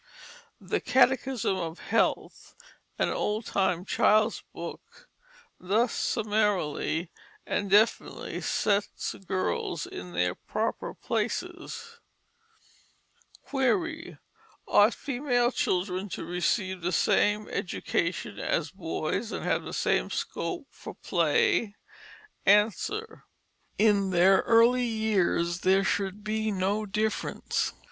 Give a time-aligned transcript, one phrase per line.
[0.59, 2.55] The Catechism of Health,
[2.97, 5.07] an old time child's book,
[5.59, 7.11] thus summarily
[7.45, 11.99] and definitely sets girls in their proper places:
[13.43, 14.17] "Query:
[14.67, 20.65] Ought female children to receive the same education as boys and have the same scope
[20.71, 21.75] for play?
[22.47, 23.25] "Answer:
[23.77, 27.73] In their earlier years there should be no difference.